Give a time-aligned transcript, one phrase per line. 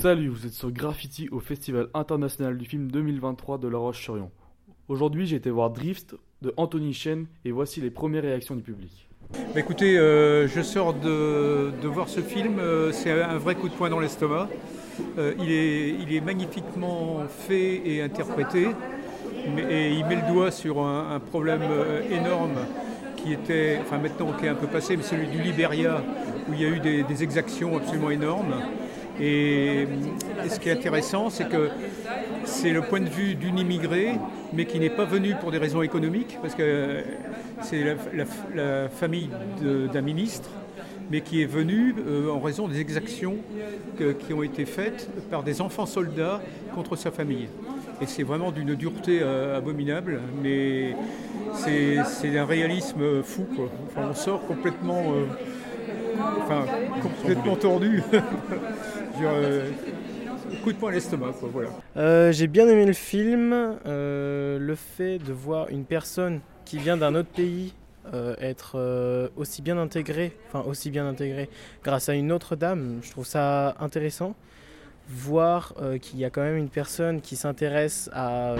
[0.00, 4.30] Salut, vous êtes sur Graffiti au Festival international du film 2023 de La Roche-sur-Yon.
[4.88, 9.08] Aujourd'hui, j'ai été voir Drift de Anthony Chen et voici les premières réactions du public.
[9.32, 13.74] Bah, écoutez, euh, je sors de, voir ce film, euh, c'est un vrai coup de
[13.74, 14.48] poing dans l'estomac.
[15.18, 18.68] Euh, il, est, magnifiquement fait et interprété,
[19.54, 21.62] mais, et il met le doigt sur un, problème
[22.10, 22.56] énorme
[23.16, 26.02] qui était, enfin maintenant qui est un peu passé, mais celui du Liberia,
[26.48, 28.54] où il y a eu des exactions absolument énormes.
[29.20, 29.86] Et,
[30.48, 31.68] ce qui est intéressant, c'est que
[32.44, 34.18] c'est le point de vue d'une immigrée,
[34.52, 37.02] mais qui n'est pas venue pour des raisons économiques, parce que
[37.62, 37.96] c'est
[38.54, 39.30] la, famille
[39.60, 40.50] d'un ministre,
[41.10, 43.36] mais qui est venue euh, en raison des exactions
[43.98, 46.40] qui ont été faites par des enfants soldats
[46.74, 47.48] contre sa famille.
[48.00, 50.96] Et c'est vraiment d'une dureté euh, abominable, mais
[51.54, 53.46] c'est c'est un réalisme fou.
[53.86, 55.24] Enfin, on sort complètement, euh,
[56.38, 56.64] enfin,
[57.00, 58.02] complètement tordu.
[59.20, 59.70] Euh,
[60.62, 61.34] coup de poing à l'estomac.
[61.96, 63.52] Euh, j'ai bien aimé le film.
[63.86, 67.74] euh, le fait de voir une personne qui vient d'un autre pays
[68.40, 71.48] être aussi bien intégrée, enfin aussi bien intégrée
[71.84, 74.34] grâce à une autre dame, je trouve ça intéressant.
[75.08, 78.56] Voir qu'il y a quand même une personne qui s'intéresse à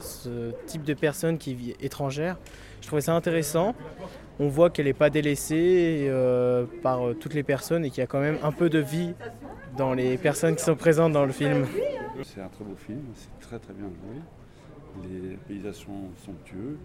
[0.00, 2.36] ce type de personne qui vit étrangère,
[2.80, 3.74] je trouvais ça intéressant.
[4.40, 6.10] On voit qu'elle n'est pas délaissée
[6.82, 9.14] par toutes les personnes et qu'il y a quand même un peu de vie
[9.76, 11.66] dans les personnes qui sont présentes dans le film.
[12.24, 15.08] C'est un très beau film, c'est très très bien joué.
[15.08, 16.78] Les paysages sont somptueux.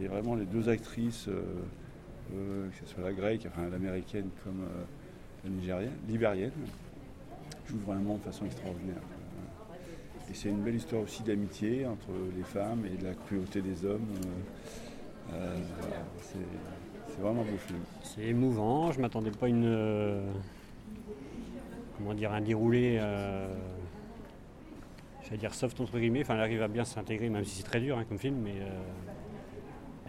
[0.00, 1.42] Et vraiment les deux actrices, euh,
[2.34, 4.84] euh, que ce soit la grecque, enfin l'américaine comme euh,
[5.44, 6.52] la nigérienne, libérienne,
[7.68, 9.02] jouent vraiment de façon extraordinaire.
[10.30, 13.84] Et c'est une belle histoire aussi d'amitié entre les femmes et de la cruauté des
[13.84, 14.06] hommes.
[15.32, 15.56] Euh, euh,
[16.22, 16.38] c'est
[17.08, 17.80] c'est vraiment un beau film.
[18.04, 20.22] C'est émouvant, je m'attendais pas à une.
[22.00, 22.98] Comment dire, un déroulé.
[23.00, 23.54] Euh,
[25.24, 26.22] J'allais dire soft entre guillemets.
[26.22, 28.54] Enfin, elle arrive à bien s'intégrer, même si c'est très dur hein, comme film, mais
[28.60, 28.80] euh,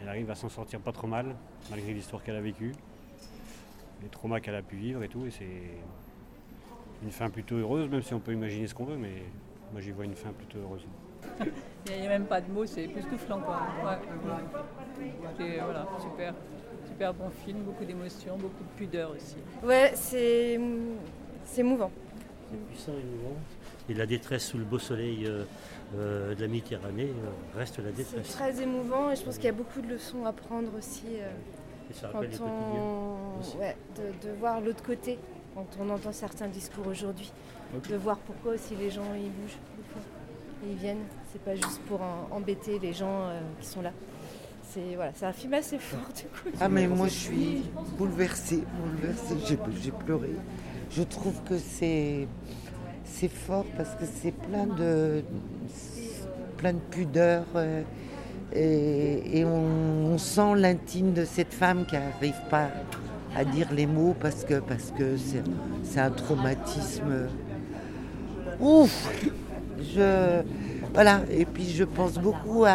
[0.01, 1.35] elle arrive à s'en sortir pas trop mal,
[1.69, 2.71] malgré l'histoire qu'elle a vécue,
[4.01, 5.25] les traumas qu'elle a pu vivre et tout.
[5.25, 5.45] Et c'est
[7.03, 9.23] une fin plutôt heureuse, même si on peut imaginer ce qu'on veut, mais
[9.71, 10.87] moi j'y vois une fin plutôt heureuse.
[11.87, 13.59] Il n'y a, même pas de mots, c'est époustouflant quoi.
[13.83, 13.97] Ouais.
[15.37, 16.33] C'est- voilà, super.
[16.87, 19.37] Super bon film, beaucoup d'émotions, beaucoup de pudeur aussi.
[19.63, 20.59] Ouais, c'est
[21.45, 21.91] c'est émouvant.
[22.49, 23.35] C'est puissant et émouvant.
[23.89, 25.43] Et la détresse sous le beau soleil euh,
[25.97, 28.29] euh, de la Méditerranée euh, reste la C'est détresse.
[28.31, 31.29] très émouvant et je pense qu'il y a beaucoup de leçons à prendre aussi euh,
[31.89, 32.55] Et ça quand rappelle les quotidiens.
[32.57, 33.39] on...
[33.39, 33.57] aussi.
[33.57, 35.17] ouais, de, de voir l'autre côté
[35.55, 37.31] quand on entend certains discours aujourd'hui.
[37.89, 40.01] De voir pourquoi aussi les gens ils bougent des fois.
[40.65, 41.03] Et ils viennent.
[41.31, 43.91] C'est pas juste pour en- embêter les gens euh, qui sont là.
[44.69, 46.55] C'est voilà, c'est un film assez fort du coup.
[46.61, 47.63] Ah mais moi je suis
[47.97, 49.35] bouleversée, bouleversée,
[49.81, 50.29] j'ai pleuré.
[50.95, 52.27] Je trouve que c'est,
[53.05, 55.23] c'est fort parce que c'est plein de,
[56.57, 57.81] plein de pudeur euh,
[58.53, 62.67] et, on, sent l'intime de cette femme qui n'arrive pas
[63.35, 65.41] à dire les mots parce que, parce que c'est,
[65.83, 67.29] c'est un traumatisme.
[68.59, 69.09] Ouf
[69.95, 70.41] je,
[70.93, 72.65] Voilà, et puis je pense beaucoup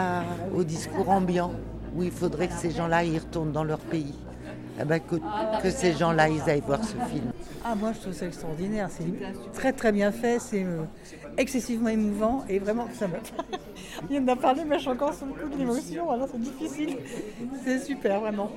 [0.55, 1.53] au discours ambiant
[1.94, 4.15] où il faudrait que ces gens-là y retournent dans leur pays.
[4.81, 5.16] Eh ben, que,
[5.62, 7.32] que ces gens-là ils aillent voir ce film.
[7.64, 8.88] Ah, moi, je trouve ça extraordinaire.
[8.91, 10.38] C'est très, très bien fait.
[10.38, 10.82] C'est euh,
[11.37, 12.44] excessivement émouvant.
[12.48, 13.14] Et vraiment, ça me.
[14.10, 16.10] Il en a parlé, mais je suis encore sur le coup de l'émotion.
[16.10, 16.98] Alors, c'est difficile.
[17.64, 18.53] C'est super, vraiment.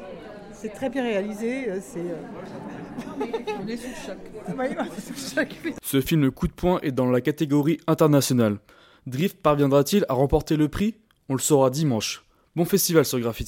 [0.53, 1.69] C'est très bien réalisé.
[1.69, 2.02] euh, C'est.
[3.63, 4.18] On est sous le choc.
[4.57, 5.74] Oui, on est sous le choc.
[5.84, 8.57] Ce film coup de poing est dans la catégorie internationale.
[9.07, 10.96] Drift parviendra-t-il à remporter le prix?
[11.30, 12.24] On le saura dimanche.
[12.56, 13.47] Bon festival sur Graffiti.